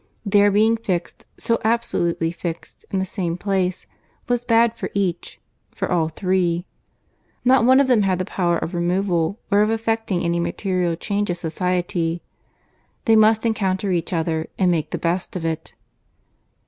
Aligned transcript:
Their 0.25 0.49
being 0.49 0.77
fixed, 0.77 1.27
so 1.39 1.59
absolutely 1.63 2.31
fixed, 2.31 2.85
in 2.89 2.97
the 2.97 3.05
same 3.05 3.37
place, 3.37 3.85
was 4.27 4.43
bad 4.43 4.75
for 4.75 4.89
each, 4.95 5.39
for 5.75 5.91
all 5.91 6.09
three. 6.09 6.65
Not 7.45 7.65
one 7.65 7.79
of 7.79 7.85
them 7.85 8.01
had 8.01 8.17
the 8.17 8.25
power 8.25 8.57
of 8.57 8.73
removal, 8.73 9.37
or 9.51 9.61
of 9.61 9.69
effecting 9.69 10.23
any 10.23 10.39
material 10.39 10.95
change 10.95 11.29
of 11.29 11.37
society. 11.37 12.23
They 13.05 13.15
must 13.15 13.45
encounter 13.45 13.91
each 13.91 14.11
other, 14.11 14.47
and 14.57 14.71
make 14.71 14.89
the 14.89 14.97
best 14.97 15.35
of 15.35 15.45
it. 15.45 15.75